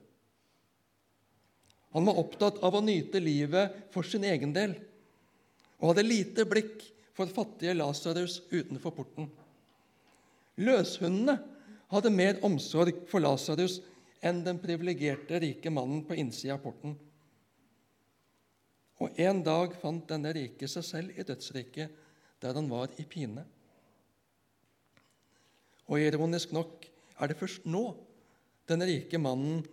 Han 1.93 2.07
var 2.09 2.19
opptatt 2.23 2.63
av 2.65 2.79
å 2.79 2.85
nyte 2.85 3.21
livet 3.21 3.75
for 3.93 4.07
sin 4.07 4.25
egen 4.25 4.55
del 4.55 4.79
og 5.83 5.93
hadde 5.93 6.07
lite 6.07 6.47
blikk 6.49 6.87
for 7.13 7.29
fattige 7.29 7.75
Lasarus 7.75 8.39
utenfor 8.53 8.95
porten. 8.97 9.27
Løshundene 10.63 11.37
hadde 11.93 12.13
mer 12.13 12.41
omsorg 12.47 13.05
for 13.11 13.23
Lasarus 13.23 13.81
enn 14.23 14.43
den 14.47 14.61
privilegerte, 14.63 15.41
rike 15.43 15.71
mannen 15.73 16.05
på 16.07 16.17
innsida 16.19 16.57
av 16.57 16.63
porten. 16.65 16.95
Og 19.03 19.19
en 19.21 19.43
dag 19.43 19.75
fant 19.83 20.07
denne 20.09 20.31
rike 20.35 20.69
seg 20.71 20.87
selv 20.87 21.19
i 21.19 21.27
dødsriket, 21.27 21.91
der 22.43 22.57
han 22.59 22.71
var 22.71 22.93
i 23.03 23.07
pine. 23.09 23.45
Og 25.91 26.01
ironisk 26.01 26.55
nok 26.55 26.87
er 27.19 27.31
det 27.31 27.39
først 27.39 27.67
nå 27.69 27.85
denne 28.71 28.87
rike 28.89 29.19
mannen 29.21 29.65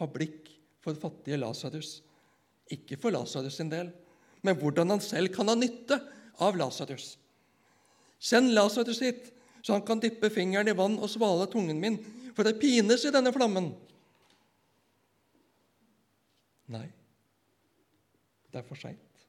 har 0.00 0.10
blikk 0.12 0.50
for 0.82 0.98
fattige 0.98 1.38
Lasarus. 1.38 2.00
Ikke 2.74 2.98
for 2.98 3.14
Lasarus 3.14 3.60
sin 3.60 3.70
del, 3.70 3.92
men 4.42 4.58
hvordan 4.58 4.96
han 4.96 5.02
selv 5.02 5.30
kan 5.34 5.48
ha 5.48 5.54
nytte 5.56 5.98
av 6.42 6.58
Lasarus. 6.58 7.14
Send 8.22 8.52
Lasarus 8.54 9.00
hit, 9.02 9.30
så 9.62 9.76
han 9.76 9.86
kan 9.86 10.02
dyppe 10.02 10.30
fingeren 10.30 10.68
i 10.68 10.76
vann 10.76 10.98
og 10.98 11.10
svale 11.10 11.46
tungen 11.50 11.80
min, 11.80 11.98
for 12.34 12.46
det 12.46 12.58
pines 12.60 13.04
i 13.06 13.12
denne 13.14 13.32
flammen. 13.34 13.70
Nei, 16.72 16.88
det 18.50 18.62
er 18.62 18.66
for 18.66 18.80
seint. 18.80 19.26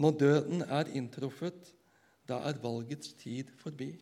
Når 0.00 0.16
døden 0.18 0.62
er 0.64 0.88
inntruffet, 0.96 1.74
da 2.28 2.40
er 2.48 2.60
valgets 2.62 3.12
tid 3.20 3.50
forbi. 3.60 3.92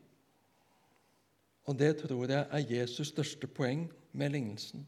Og 1.69 1.77
det 1.79 1.97
tror 2.03 2.31
jeg 2.31 2.47
er 2.47 2.71
Jesus' 2.71 3.11
største 3.11 3.49
poeng 3.51 3.89
med 4.13 4.33
lignelsen. 4.33 4.87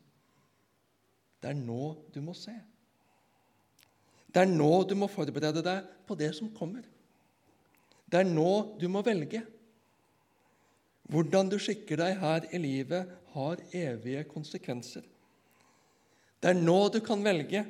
Det 1.43 1.51
er 1.51 1.59
nå 1.59 1.97
du 2.15 2.21
må 2.25 2.35
se. 2.37 2.55
Det 4.31 4.45
er 4.45 4.53
nå 4.53 4.71
du 4.87 4.95
må 4.95 5.09
forberede 5.11 5.65
deg 5.67 5.89
på 6.07 6.15
det 6.15 6.31
som 6.37 6.53
kommer. 6.55 6.85
Det 8.11 8.21
er 8.21 8.29
nå 8.29 8.77
du 8.81 8.89
må 8.91 9.03
velge. 9.07 9.43
Hvordan 11.11 11.51
du 11.51 11.59
skikker 11.63 11.99
deg 12.01 12.19
her 12.21 12.47
i 12.55 12.59
livet, 12.63 13.17
har 13.31 13.63
evige 13.77 14.25
konsekvenser. 14.27 15.05
Det 16.43 16.51
er 16.51 16.59
nå 16.59 16.79
du 16.91 16.99
kan 17.05 17.23
velge. 17.23 17.63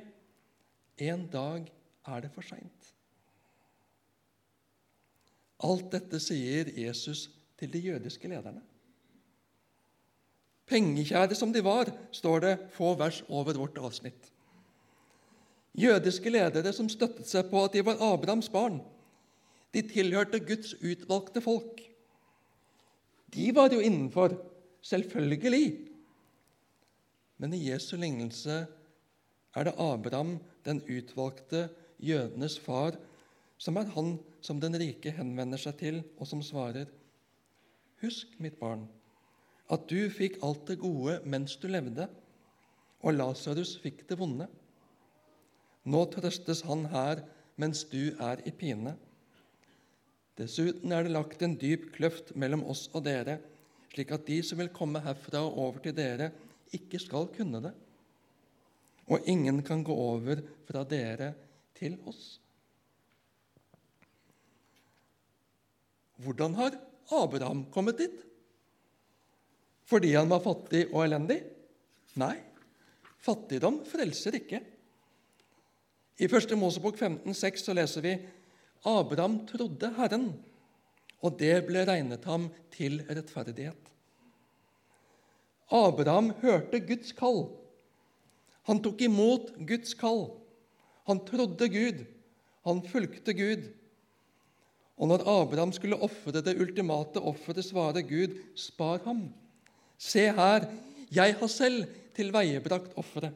En 1.01 1.27
dag 1.33 1.67
er 2.09 2.25
det 2.25 2.31
for 2.33 2.47
seint. 2.47 2.91
Alt 5.61 5.91
dette 5.93 6.21
sier 6.23 6.71
Jesus 6.73 7.27
til 7.61 7.73
de 7.73 7.83
jødiske 7.91 8.29
lederne. 8.29 8.63
Pengekjære 10.71 11.35
som 11.35 11.53
de 11.53 11.65
var, 11.65 11.91
står 12.13 12.45
det 12.45 12.55
få 12.73 12.95
vers 12.97 13.21
over 13.29 13.59
vårt 13.59 13.79
avsnitt. 13.79 14.31
Jødiske 15.77 16.31
ledere 16.31 16.73
som 16.73 16.89
støttet 16.89 17.29
seg 17.29 17.51
på 17.51 17.65
at 17.65 17.75
de 17.75 17.85
var 17.85 18.01
Abrahams 18.01 18.49
barn. 18.53 18.81
De 19.75 19.83
tilhørte 19.87 20.41
Guds 20.43 20.75
utvalgte 20.83 21.43
folk. 21.45 21.83
De 23.31 23.51
var 23.55 23.71
jo 23.73 23.81
innenfor, 23.81 24.35
selvfølgelig. 24.83 25.87
Men 27.39 27.55
i 27.55 27.63
Jesu 27.71 27.95
lignelse 27.97 28.65
er 29.57 29.67
det 29.67 29.77
Abraham, 29.79 30.39
den 30.65 30.83
utvalgte, 30.83 31.69
jødenes 32.01 32.59
far, 32.61 32.97
som 33.61 33.77
er 33.77 33.93
han 33.95 34.17
som 34.41 34.61
den 34.61 34.77
rike 34.81 35.13
henvender 35.15 35.61
seg 35.61 35.77
til, 35.81 36.03
og 36.19 36.27
som 36.29 36.43
svarer, 36.43 36.89
Husk, 38.01 38.33
mitt 38.41 38.57
barn, 38.57 38.87
at 39.69 39.83
du 39.91 40.09
fikk 40.09 40.39
alt 40.47 40.63
det 40.71 40.79
gode 40.81 41.19
mens 41.29 41.59
du 41.61 41.67
levde, 41.69 42.07
og 43.05 43.13
Lasarus 43.13 43.75
fikk 43.83 44.07
det 44.09 44.17
vonde. 44.17 44.47
Nå 45.85 46.01
trøstes 46.15 46.63
han 46.65 46.87
her 46.93 47.21
mens 47.61 47.85
du 47.93 48.17
er 48.17 48.41
i 48.49 48.53
pine. 48.57 48.95
Dessuten 50.41 50.93
er 50.97 51.05
det 51.05 51.13
lagt 51.13 51.43
en 51.45 51.59
dyp 51.61 51.91
kløft 51.99 52.33
mellom 52.39 52.63
oss 52.73 52.87
og 52.95 53.05
dere, 53.05 53.37
slik 53.93 54.13
at 54.15 54.25
de 54.25 54.39
som 54.47 54.61
vil 54.61 54.73
komme 54.73 55.03
herfra 55.05 55.43
og 55.45 55.59
over 55.67 55.83
til 55.85 55.97
dere, 55.97 56.31
ikke 56.73 57.01
skal 57.03 57.29
kunne 57.35 57.61
det. 57.65 57.73
Og 59.11 59.27
ingen 59.29 59.61
kan 59.67 59.83
gå 59.85 59.93
over 59.93 60.41
fra 60.69 60.85
dere 60.89 61.35
til 61.77 61.99
oss. 62.09 62.39
Hvordan 66.21 66.57
har 66.57 66.77
Abraham 67.17 67.65
kommet 67.75 67.99
dit? 68.01 68.19
Fordi 69.91 70.15
han 70.15 70.31
var 70.31 70.45
fattig 70.45 70.87
og 70.93 71.03
elendig? 71.05 71.41
Nei, 72.21 72.37
fattigdom 73.21 73.83
frelser 73.89 74.37
ikke. 74.39 74.61
I 76.21 76.29
1. 76.29 76.53
Mosebok 76.61 76.99
15,6 77.01 77.65
så 77.65 77.75
leser 77.75 78.05
vi 78.05 78.15
Abraham 78.87 79.43
trodde 79.47 79.93
Herren, 79.97 80.31
og 81.21 81.37
det 81.41 81.55
ble 81.69 81.85
regnet 81.85 82.25
ham 82.25 82.49
til 82.73 83.03
rettferdighet. 83.09 83.91
Abraham 85.71 86.33
hørte 86.41 86.81
Guds 86.83 87.13
kall. 87.17 87.45
Han 88.67 88.81
tok 88.83 89.03
imot 89.05 89.53
Guds 89.69 89.93
kall. 89.95 90.25
Han 91.07 91.21
trodde 91.27 91.69
Gud. 91.71 92.01
Han 92.67 92.83
fulgte 92.89 93.35
Gud. 93.37 93.69
Og 95.01 95.09
når 95.09 95.25
Abraham 95.29 95.73
skulle 95.73 96.01
ofre 96.01 96.43
det 96.45 96.59
ultimate 96.61 97.21
offeret, 97.21 97.65
svarer 97.65 98.03
Gud, 98.05 98.37
'Spar 98.57 99.01
ham.' 99.05 99.33
Se 99.99 100.33
her, 100.33 100.65
jeg 101.13 101.35
har 101.37 101.47
selv 101.47 101.85
tilveiebrakt 102.17 102.97
offeret. 102.97 103.35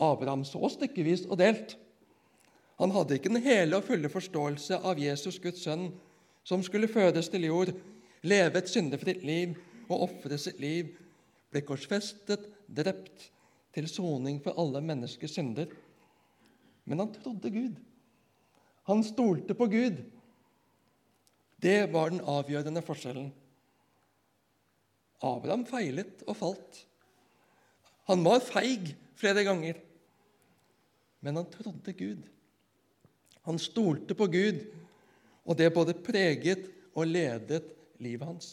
Abraham 0.00 0.44
så 0.44 0.68
stykkevis 0.68 1.26
og 1.28 1.38
delt. 1.38 1.76
Han 2.82 2.90
hadde 2.90 3.14
ikke 3.14 3.30
den 3.30 3.44
hele 3.44 3.78
og 3.78 3.86
fulle 3.86 4.10
forståelse 4.10 4.80
av 4.82 4.98
Jesus, 4.98 5.38
Guds 5.38 5.62
sønn, 5.62 5.92
som 6.42 6.64
skulle 6.66 6.90
fødes 6.90 7.28
til 7.30 7.46
jord, 7.46 7.70
leve 8.26 8.58
et 8.58 8.70
syndefritt 8.70 9.22
liv 9.22 9.54
og 9.86 10.08
ofre 10.08 10.38
sitt 10.40 10.58
liv, 10.58 10.90
ble 11.52 11.62
korsfestet, 11.62 12.48
drept, 12.66 13.28
til 13.72 13.86
soning 13.88 14.40
for 14.44 14.58
alle 14.60 14.82
menneskers 14.84 15.36
synder. 15.38 15.70
Men 16.84 17.04
han 17.04 17.14
trodde 17.14 17.54
Gud. 17.54 17.78
Han 18.90 19.06
stolte 19.06 19.54
på 19.56 19.70
Gud. 19.70 20.02
Det 21.62 21.86
var 21.94 22.10
den 22.10 22.20
avgjørende 22.20 22.82
forskjellen. 22.84 23.30
Abraham 25.22 25.64
feilet 25.70 26.26
og 26.26 26.36
falt. 26.36 26.82
Han 28.10 28.26
var 28.26 28.42
feig 28.42 28.96
flere 29.16 29.46
ganger, 29.46 29.78
men 31.22 31.38
han 31.38 31.52
trodde 31.54 31.94
Gud. 31.94 32.26
Han 33.48 33.58
stolte 33.58 34.14
på 34.14 34.28
Gud, 34.30 34.60
og 35.44 35.58
det 35.58 35.72
både 35.74 35.96
preget 35.98 36.68
og 36.94 37.08
ledet 37.10 37.64
livet 38.02 38.26
hans. 38.26 38.50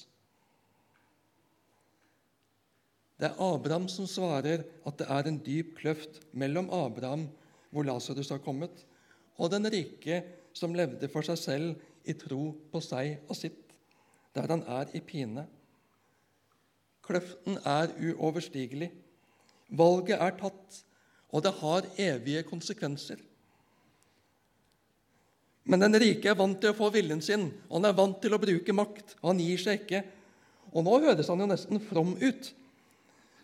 Det 3.20 3.28
er 3.28 3.42
Abraham 3.44 3.90
som 3.92 4.08
svarer 4.08 4.64
at 4.88 5.00
det 5.00 5.08
er 5.12 5.28
en 5.28 5.40
dyp 5.44 5.76
kløft 5.82 6.22
mellom 6.32 6.70
Abraham, 6.72 7.28
hvor 7.70 7.84
Lasarus 7.84 8.32
har 8.32 8.42
kommet, 8.42 8.86
og 9.38 9.52
den 9.52 9.68
rike 9.70 10.24
som 10.56 10.74
levde 10.76 11.10
for 11.12 11.26
seg 11.28 11.38
selv 11.38 12.08
i 12.08 12.16
tro 12.18 12.54
på 12.72 12.82
seg 12.84 13.20
og 13.28 13.36
sitt, 13.38 13.76
der 14.34 14.48
han 14.50 14.64
er 14.64 14.90
i 14.96 15.04
pine. 15.04 15.46
Kløften 17.06 17.60
er 17.68 17.92
uoverstigelig. 17.98 18.90
Valget 19.70 20.18
er 20.18 20.38
tatt, 20.40 20.80
og 21.30 21.44
det 21.46 21.54
har 21.60 21.88
evige 22.00 22.46
konsekvenser. 22.48 23.20
Men 25.70 25.84
den 25.86 26.00
rike 26.02 26.32
er 26.32 26.38
vant 26.38 26.58
til 26.62 26.74
å 26.74 26.78
få 26.78 26.90
viljen 26.94 27.22
sin, 27.22 27.50
og 27.70 27.78
han 27.78 27.92
er 27.92 27.98
vant 27.98 28.18
til 28.22 28.34
å 28.34 28.42
bruke 28.42 28.74
makt. 28.74 29.14
og 29.22 29.32
Han 29.32 29.44
gir 29.44 29.62
seg 29.62 29.84
ikke. 29.84 30.02
Og 30.74 30.86
nå 30.86 30.96
høres 31.06 31.30
han 31.30 31.42
jo 31.44 31.50
nesten 31.50 31.82
from 31.84 32.16
ut. 32.18 32.52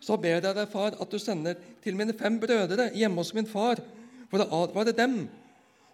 Så 0.01 0.17
ber 0.21 0.39
jeg 0.39 0.45
deg, 0.45 0.65
far, 0.69 0.97
at 0.97 1.11
du 1.11 1.21
sender 1.21 1.59
til 1.85 1.97
mine 1.97 2.13
fem 2.17 2.39
brødre 2.41 2.89
hjemme 2.97 3.21
hos 3.21 3.33
min 3.37 3.49
far, 3.49 3.81
for 4.29 4.41
å 4.41 4.63
advare 4.63 4.93
dem 4.97 5.25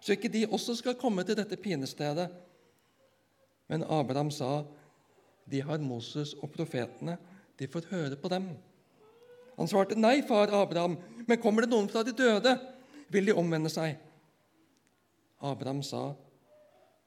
så 0.01 0.15
ikke 0.15 0.31
de 0.33 0.47
også 0.49 0.75
skal 0.79 0.97
komme 0.97 1.23
til 1.27 1.37
dette 1.37 1.59
pinestedet. 1.61 2.25
Men 3.69 3.85
Abraham 3.85 4.31
sa, 4.33 4.63
de 5.45 5.61
har 5.61 5.83
Moses 5.83 6.33
og 6.41 6.49
profetene, 6.55 7.17
de 7.59 7.67
får 7.69 7.91
høre 7.91 8.17
på 8.17 8.31
dem. 8.31 8.49
Han 9.59 9.69
svarte, 9.69 9.99
nei, 9.99 10.23
far 10.25 10.49
Abraham, 10.57 10.97
men 11.27 11.41
kommer 11.43 11.63
det 11.63 11.71
noen 11.71 11.89
fra 11.91 12.01
de 12.07 12.15
døde, 12.17 12.55
vil 13.13 13.29
de 13.29 13.35
omvende 13.37 13.69
seg. 13.69 13.99
Abraham 15.41 15.81
sa, 15.83 16.11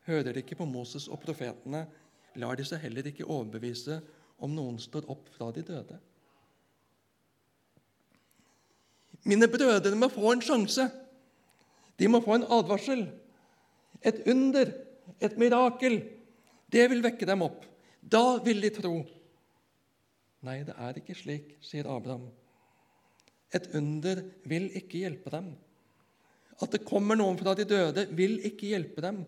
hører 0.09 0.33
de 0.35 0.43
ikke 0.43 0.59
på 0.59 0.67
Moses 0.69 1.07
og 1.09 1.21
profetene, 1.23 1.85
lar 2.41 2.59
de 2.59 2.67
seg 2.67 2.83
heller 2.83 3.07
ikke 3.07 3.27
overbevise 3.29 4.01
om 4.43 4.53
noen 4.55 4.81
står 4.83 5.07
opp 5.13 5.31
fra 5.37 5.51
de 5.55 5.63
døde. 5.67 5.99
Mine 9.25 9.49
brødre 9.49 9.95
må 9.97 10.11
få 10.13 10.35
en 10.35 10.43
sjanse. 10.45 10.85
De 11.97 12.09
må 12.11 12.21
få 12.21 12.37
en 12.37 12.49
advarsel, 12.53 13.07
et 14.05 14.19
under, 14.29 14.73
et 15.23 15.37
mirakel. 15.41 16.01
Det 16.69 16.85
vil 16.91 17.05
vekke 17.05 17.29
dem 17.29 17.45
opp. 17.47 17.63
Da 18.03 18.37
vil 18.45 18.61
de 18.61 18.73
tro. 18.75 18.97
Nei, 20.45 20.59
det 20.67 20.75
er 20.77 20.99
ikke 21.01 21.17
slik, 21.17 21.55
sier 21.65 21.89
Abraham. 21.89 22.27
Et 23.55 23.69
under 23.79 24.21
vil 24.51 24.67
ikke 24.77 25.05
hjelpe 25.07 25.33
dem. 25.33 25.55
At 26.63 26.75
det 26.75 26.85
kommer 26.87 27.19
noen 27.19 27.39
fra 27.41 27.55
de 27.59 27.67
døde, 27.67 28.07
vil 28.15 28.39
ikke 28.47 28.71
hjelpe 28.71 29.03
dem. 29.03 29.25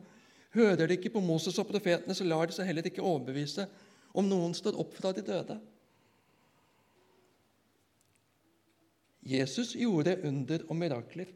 Hører 0.57 0.87
de 0.87 0.97
ikke 0.97 1.13
på 1.17 1.23
Moses 1.25 1.59
og 1.61 1.69
profetene, 1.69 2.15
så 2.15 2.25
lar 2.25 2.47
de 2.47 2.55
seg 2.57 2.69
heller 2.69 2.87
ikke 2.87 3.05
overbevise 3.05 3.67
om 4.17 4.29
noen 4.29 4.55
står 4.57 4.79
opp 4.81 4.95
fra 4.97 5.13
de 5.17 5.25
døde. 5.27 5.59
Jesus 9.27 9.75
gjorde 9.75 10.15
under 10.29 10.63
og 10.71 10.79
mirakler. 10.79 11.33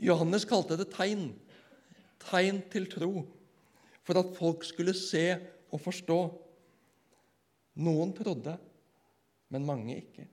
Johannes 0.00 0.46
kalte 0.48 0.78
det 0.78 0.88
tegn, 0.94 1.32
tegn 2.22 2.62
til 2.72 2.88
tro, 2.90 3.12
for 4.06 4.20
at 4.20 4.32
folk 4.38 4.64
skulle 4.64 4.94
se 4.96 5.26
og 5.68 5.82
forstå. 5.84 6.18
Noen 7.84 8.14
trodde, 8.16 8.56
men 9.52 9.66
mange 9.68 9.98
ikke. 10.00 10.24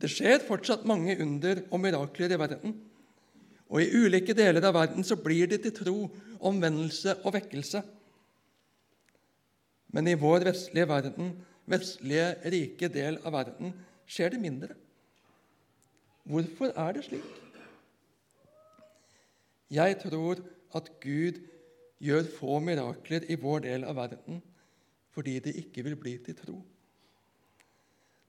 Det 0.00 0.10
skjer 0.12 0.44
fortsatt 0.44 0.84
mange 0.88 1.16
under 1.22 1.62
og 1.70 1.80
mirakler 1.80 2.34
i 2.34 2.38
verden. 2.40 2.74
Og 3.72 3.82
i 3.82 4.04
ulike 4.04 4.36
deler 4.36 4.64
av 4.68 4.76
verden 4.76 5.06
så 5.06 5.16
blir 5.18 5.48
det 5.50 5.62
til 5.64 5.74
tro, 5.74 5.96
omvendelse 6.38 7.16
og 7.24 7.34
vekkelse. 7.34 7.82
Men 9.96 10.10
i 10.10 10.18
vår 10.20 10.44
vestlige 10.50 10.88
verden, 10.90 11.32
vestlige, 11.66 12.28
rike 12.52 12.90
del 12.92 13.18
av 13.24 13.34
verden, 13.34 13.72
skjer 14.06 14.34
det 14.34 14.42
mindre. 14.42 14.76
Hvorfor 16.26 16.74
er 16.76 16.92
det 16.94 17.06
slik? 17.06 17.26
Jeg 19.72 19.98
tror 20.02 20.42
at 20.76 20.90
Gud 21.02 21.40
gjør 22.02 22.28
få 22.36 22.60
mirakler 22.62 23.24
i 23.30 23.38
vår 23.40 23.64
del 23.66 23.86
av 23.88 23.96
verden 23.98 24.42
fordi 25.16 25.38
det 25.40 25.54
ikke 25.56 25.80
vil 25.86 25.96
bli 25.96 26.18
til 26.20 26.36
tro. 26.36 26.58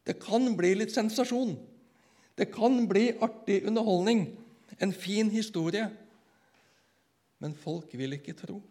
Det 0.08 0.16
kan 0.24 0.54
bli 0.56 0.72
litt 0.80 0.94
sensasjon. 0.96 1.58
Det 2.38 2.48
kan 2.54 2.86
bli 2.88 3.10
artig 3.24 3.64
underholdning, 3.68 4.28
en 4.80 4.94
fin 4.94 5.30
historie. 5.34 5.90
Men 7.44 7.56
folk 7.58 7.92
vil 7.98 8.16
ikke 8.16 8.36
tro. 8.38 8.62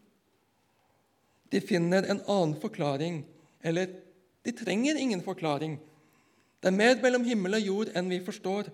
De 1.53 1.61
finner 1.62 2.07
en 2.09 2.22
annen 2.25 2.57
forklaring, 2.62 3.20
eller 3.62 3.92
de 4.46 4.55
trenger 4.55 4.99
ingen 4.99 5.22
forklaring. 5.22 5.77
Det 6.62 6.70
er 6.70 6.79
mer 6.79 6.96
mellom 7.03 7.27
himmel 7.27 7.59
og 7.59 7.66
jord 7.66 7.92
enn 7.99 8.11
vi 8.11 8.22
forstår. 8.25 8.70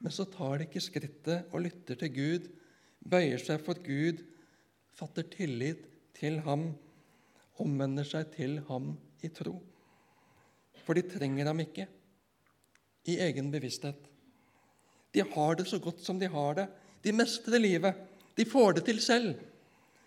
Men 0.00 0.12
så 0.12 0.26
tar 0.28 0.60
de 0.60 0.68
ikke 0.68 0.84
skrittet 0.84 1.52
og 1.52 1.64
lytter 1.66 1.98
til 1.98 2.12
Gud, 2.14 2.50
bøyer 3.00 3.40
seg 3.42 3.62
for 3.64 3.80
Gud, 3.82 4.22
fatter 4.96 5.26
tillit 5.32 5.82
til 6.16 6.38
ham, 6.46 6.68
omvender 7.60 8.06
seg 8.06 8.30
til 8.36 8.60
ham 8.68 8.94
i 9.24 9.32
tro. 9.32 9.56
For 10.86 10.94
de 10.94 11.02
trenger 11.10 11.48
ham 11.50 11.60
ikke 11.64 11.88
i 13.10 13.18
egen 13.26 13.50
bevissthet. 13.50 13.98
De 15.14 15.24
har 15.34 15.58
det 15.58 15.66
så 15.66 15.80
godt 15.82 16.02
som 16.04 16.20
de 16.20 16.28
har 16.30 16.54
det. 16.58 16.66
De 17.02 17.12
mestrer 17.12 17.58
livet. 17.58 17.94
De 18.36 18.44
får 18.46 18.78
det 18.78 18.84
til 18.86 19.00
selv. 19.02 19.34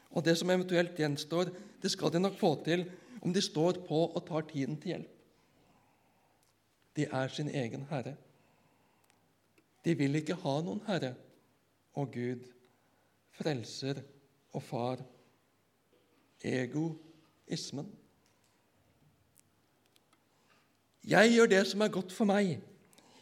Og 0.09 0.25
det 0.25 0.37
som 0.37 0.49
eventuelt 0.49 0.97
gjenstår, 0.97 1.51
det 1.81 1.91
skal 1.91 2.13
de 2.13 2.21
nok 2.21 2.37
få 2.39 2.53
til 2.63 2.85
om 3.21 3.33
de 3.33 3.41
står 3.41 3.81
på 3.87 4.05
og 4.07 4.25
tar 4.27 4.47
tiden 4.47 4.77
til 4.79 4.93
hjelp. 4.93 5.15
De 6.95 7.05
er 7.05 7.27
sin 7.27 7.49
egen 7.49 7.85
herre. 7.91 8.15
De 9.85 9.95
vil 9.95 10.19
ikke 10.19 10.37
ha 10.41 10.55
noen 10.63 10.81
herre 10.87 11.13
og 11.99 12.11
Gud, 12.13 12.43
frelser 13.39 14.01
og 14.53 14.63
far. 14.63 15.03
Egoismen. 16.43 17.87
Jeg 21.09 21.33
gjør 21.33 21.49
det 21.49 21.63
som 21.67 21.81
er 21.81 21.93
godt 21.93 22.13
for 22.13 22.29
meg. 22.29 22.59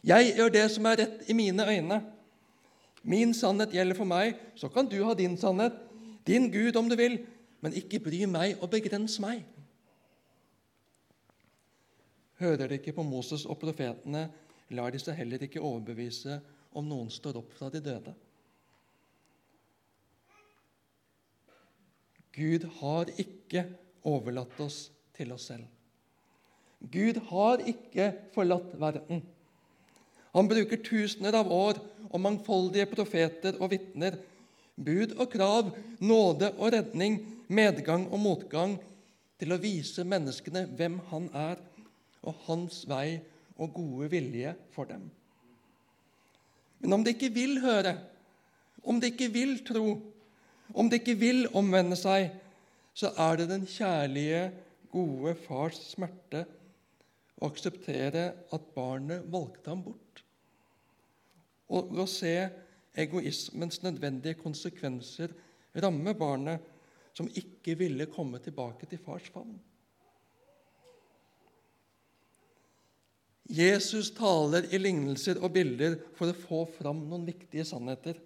Jeg 0.04 0.32
gjør 0.36 0.52
det 0.54 0.66
som 0.74 0.88
er 0.90 1.02
rett 1.02 1.30
i 1.32 1.36
mine 1.38 1.64
øyne. 1.68 2.02
Min 3.08 3.34
sannhet 3.34 3.72
gjelder 3.72 3.96
for 3.96 4.10
meg, 4.10 4.36
så 4.60 4.68
kan 4.72 4.90
du 4.92 4.98
ha 5.06 5.14
din 5.16 5.38
sannhet, 5.40 5.76
din 6.28 6.50
Gud 6.52 6.76
om 6.76 6.90
du 6.90 6.98
vil, 7.00 7.22
men 7.64 7.76
ikke 7.78 8.02
bry 8.04 8.26
meg 8.28 8.58
og 8.60 8.72
begrens 8.74 9.16
meg. 9.24 9.46
Hører 12.42 12.68
de 12.68 12.78
ikke 12.78 12.94
på 12.98 13.06
Moses 13.08 13.46
og 13.48 13.58
profetene, 13.62 14.28
lar 14.76 14.92
de 14.92 15.00
seg 15.00 15.16
heller 15.18 15.48
ikke 15.48 15.64
overbevise 15.64 16.42
om 16.78 16.86
noen 16.86 17.10
står 17.14 17.40
opp 17.40 17.56
fra 17.56 17.72
de 17.74 17.82
døde. 17.82 18.14
Gud 22.38 22.68
har 22.82 23.10
ikke 23.18 23.64
overlatt 24.06 24.60
oss 24.62 24.90
til 25.16 25.32
oss 25.34 25.48
selv. 25.50 25.77
Gud 26.80 27.20
har 27.30 27.64
ikke 27.66 28.12
forlatt 28.36 28.76
verden. 28.80 29.24
Han 30.36 30.50
bruker 30.50 30.82
tusener 30.86 31.36
av 31.40 31.50
år 31.52 31.80
og 32.12 32.22
mangfoldige 32.22 32.86
profeter 32.92 33.58
og 33.58 33.72
vitner, 33.74 34.20
bud 34.78 35.16
og 35.18 35.32
krav, 35.34 35.72
nåde 36.00 36.52
og 36.58 36.74
redning, 36.76 37.20
medgang 37.50 38.06
og 38.12 38.22
motgang, 38.22 38.78
til 39.38 39.54
å 39.54 39.62
vise 39.62 40.06
menneskene 40.06 40.66
hvem 40.78 41.00
han 41.12 41.28
er, 41.34 41.58
og 42.26 42.38
hans 42.48 42.84
vei 42.90 43.20
og 43.58 43.74
gode 43.74 44.10
vilje 44.14 44.54
for 44.74 44.90
dem. 44.90 45.08
Men 46.82 46.98
om 46.98 47.06
de 47.06 47.14
ikke 47.16 47.32
vil 47.34 47.58
høre, 47.64 47.96
om 48.86 49.02
de 49.02 49.10
ikke 49.12 49.30
vil 49.34 49.58
tro, 49.66 49.98
om 50.74 50.90
de 50.90 51.00
ikke 51.00 51.18
vil 51.18 51.48
omvende 51.58 51.98
seg, 51.98 52.30
så 52.98 53.14
er 53.18 53.40
det 53.40 53.50
den 53.52 53.66
kjærlige, 53.70 54.50
gode 54.94 55.34
fars 55.46 55.80
smerte 55.92 56.46
å 57.38 57.50
akseptere 57.52 58.24
at 58.54 58.72
barnet 58.76 59.28
valgte 59.32 59.72
ham 59.72 59.84
bort. 59.86 60.24
Og 61.70 62.00
å 62.00 62.08
se 62.10 62.34
egoismens 62.98 63.82
nødvendige 63.84 64.40
konsekvenser 64.40 65.34
ramme 65.84 66.14
barnet 66.18 66.64
som 67.18 67.30
ikke 67.30 67.76
ville 67.78 68.10
komme 68.14 68.42
tilbake 68.42 68.90
til 68.90 69.02
fars 69.02 69.28
favn. 69.34 69.58
Jesus 73.48 74.10
taler 74.12 74.68
i 74.76 74.80
lignelser 74.82 75.40
og 75.40 75.54
bilder 75.56 75.96
for 76.18 76.30
å 76.30 76.36
få 76.36 76.64
fram 76.78 77.06
noen 77.08 77.24
viktige 77.30 77.64
sannheter. 77.68 78.18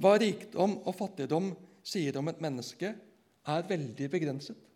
Hva 0.00 0.16
rikdom 0.18 0.80
og 0.80 0.96
fattigdom 0.98 1.52
sier 1.86 2.16
om 2.18 2.28
et 2.32 2.40
menneske, 2.42 2.94
er 3.50 3.68
veldig 3.68 4.08
begrenset. 4.12 4.69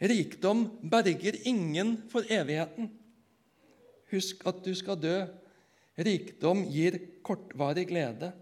Rikdom 0.00 0.64
berger 0.90 1.36
ingen 1.48 1.96
for 2.08 2.24
evigheten. 2.32 2.88
Husk 4.10 4.46
at 4.48 4.62
du 4.64 4.72
skal 4.74 5.00
dø. 5.00 5.16
Rikdom 6.00 6.64
gir 6.72 6.96
kortvarig 7.26 7.86
glede. 7.90 8.32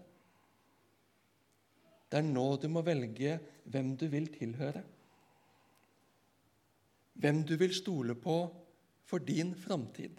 Det 2.09 2.21
er 2.21 2.25
nå 2.25 2.47
du 2.61 2.69
må 2.71 2.81
velge 2.85 3.35
hvem 3.69 3.91
du 3.99 4.07
vil 4.09 4.31
tilhøre 4.33 4.85
hvem 7.19 7.43
du 7.43 7.55
vil 7.59 7.75
stole 7.75 8.15
på 8.15 8.39
for 9.09 9.23
din 9.23 9.53
framtid. 9.57 10.11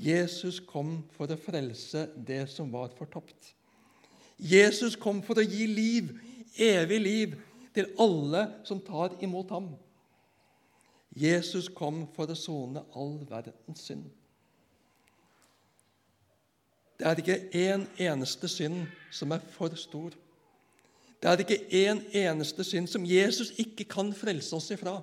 Jesus 0.00 0.60
kom 0.64 1.02
for 1.12 1.28
å 1.28 1.38
frelse 1.40 2.06
det 2.16 2.46
som 2.52 2.70
var 2.72 2.92
fortapt. 2.96 3.52
Jesus 4.40 4.96
kom 4.96 5.20
for 5.20 5.40
å 5.40 5.44
gi 5.44 5.66
liv, 5.68 6.14
evig 6.56 7.00
liv, 7.04 7.34
til 7.74 7.90
alle 8.00 8.46
som 8.64 8.80
tar 8.82 9.16
imot 9.22 9.50
ham. 9.54 9.68
Jesus 11.16 11.68
kom 11.74 12.04
for 12.14 12.30
å 12.30 12.38
sone 12.38 12.82
all 12.94 13.18
verdens 13.28 13.82
synd. 13.88 14.06
Det 17.00 17.08
er 17.08 17.22
ikke 17.22 17.38
én 17.56 17.86
eneste 17.98 18.48
synd 18.50 18.84
som 19.10 19.32
er 19.32 19.40
for 19.54 19.74
stor. 19.78 20.12
Det 21.20 21.28
er 21.28 21.42
ikke 21.42 21.62
én 21.76 22.02
eneste 22.16 22.64
synd 22.64 22.90
som 22.92 23.06
Jesus 23.08 23.54
ikke 23.58 23.88
kan 23.88 24.12
frelse 24.16 24.52
oss 24.56 24.70
ifra. 24.74 24.98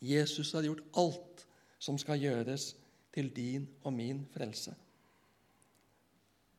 Jesus 0.00 0.52
har 0.56 0.64
gjort 0.64 0.82
alt 0.96 1.46
som 1.78 1.98
skal 2.00 2.20
gjøres 2.20 2.74
til 3.14 3.30
din 3.36 3.68
og 3.84 3.92
min 3.92 4.24
frelse. 4.32 4.74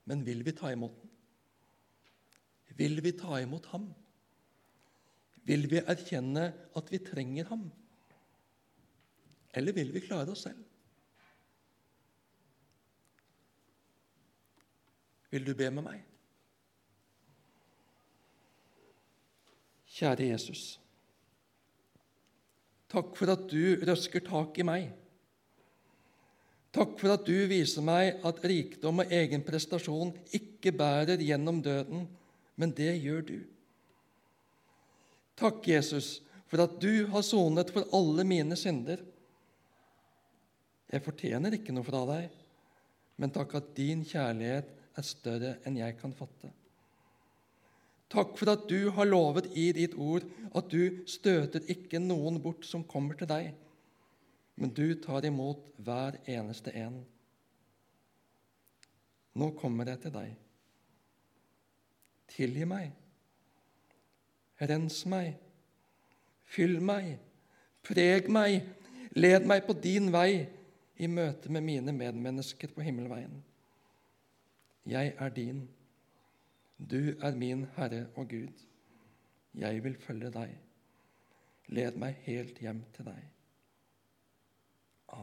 Men 0.06 0.24
vil 0.26 0.46
vi 0.46 0.54
ta 0.56 0.72
imot 0.72 0.94
den? 1.02 1.12
Vil 2.78 3.02
vi 3.04 3.12
ta 3.18 3.40
imot 3.42 3.66
ham? 3.74 3.90
Vil 5.48 5.68
vi 5.72 5.80
erkjenne 5.80 6.50
at 6.76 6.90
vi 6.92 7.00
trenger 7.04 7.48
ham? 7.52 7.68
Eller 9.56 9.74
vil 9.74 9.94
vi 9.94 10.04
klare 10.04 10.34
oss 10.34 10.44
selv? 10.48 10.60
Vil 15.32 15.48
du 15.48 15.54
be 15.56 15.70
med 15.72 15.84
meg? 15.88 16.04
Kjære 19.98 20.30
Jesus. 20.30 20.78
Takk 22.92 23.16
for 23.18 23.34
at 23.34 23.48
du 23.52 23.84
røsker 23.88 24.24
tak 24.24 24.60
i 24.60 24.66
meg. 24.68 24.92
Takk 26.76 26.94
for 27.00 27.16
at 27.16 27.26
du 27.26 27.36
viser 27.50 27.84
meg 27.84 28.20
at 28.28 28.44
rikdom 28.46 29.02
og 29.02 29.14
egen 29.16 29.44
prestasjon 29.48 30.14
ikke 30.36 30.76
bærer 30.78 31.20
gjennom 31.24 31.64
døden, 31.66 32.06
men 32.56 32.74
det 32.78 32.94
gjør 33.02 33.24
du. 33.26 33.38
Takk, 35.38 35.68
Jesus, 35.70 36.18
for 36.50 36.64
at 36.64 36.80
du 36.82 37.06
har 37.12 37.26
sonet 37.26 37.70
for 37.74 37.86
alle 37.94 38.26
mine 38.26 38.58
synder. 38.58 39.04
Jeg 40.88 41.04
fortjener 41.06 41.58
ikke 41.58 41.76
noe 41.76 41.86
fra 41.86 42.02
deg, 42.10 42.32
men 43.22 43.34
takk 43.36 43.58
at 43.60 43.74
din 43.78 44.06
kjærlighet 44.08 44.72
er 44.98 45.06
større 45.06 45.58
enn 45.68 45.78
jeg 45.78 45.98
kan 46.00 46.16
fatte. 46.16 46.50
Takk 48.08 48.38
for 48.40 48.54
at 48.54 48.66
du 48.72 48.90
har 48.96 49.10
lovet 49.10 49.50
i 49.60 49.68
ditt 49.76 49.98
ord 50.00 50.24
at 50.56 50.70
du 50.72 51.04
støter 51.12 51.66
ikke 51.70 52.00
noen 52.00 52.40
bort 52.42 52.64
som 52.66 52.86
kommer 52.88 53.20
til 53.20 53.28
deg, 53.30 53.52
men 54.58 54.72
du 54.74 54.96
tar 55.04 55.28
imot 55.28 55.68
hver 55.84 56.18
eneste 56.26 56.72
en. 56.80 57.02
Nå 59.38 59.52
kommer 59.60 59.92
jeg 59.92 60.02
til 60.06 60.16
deg. 60.16 60.32
Tilgi 62.32 62.66
meg. 62.70 62.96
Rens 64.62 65.04
meg. 65.06 65.36
Fyll 66.48 66.80
meg. 66.82 67.18
Preg 67.86 68.30
meg. 68.32 68.64
Led 69.18 69.46
meg 69.50 69.66
på 69.68 69.76
din 69.78 70.12
vei 70.14 70.48
i 70.98 71.08
møte 71.10 71.52
med 71.54 71.66
mine 71.66 71.94
medmennesker 71.94 72.74
på 72.74 72.86
himmelveien. 72.86 73.44
Jeg 74.88 75.14
er 75.20 75.34
din. 75.34 75.66
Du 76.78 77.18
er 77.22 77.36
min 77.36 77.66
Herre 77.76 78.06
og 78.16 78.30
Gud. 78.30 78.66
Jeg 79.58 79.84
vil 79.84 79.98
følge 79.98 80.32
deg. 80.34 80.54
Led 81.68 81.98
meg 82.00 82.22
helt 82.28 82.60
hjem 82.62 82.84
til 82.96 83.10
deg. 83.10 83.24